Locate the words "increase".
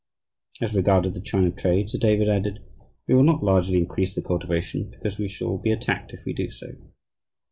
3.77-4.15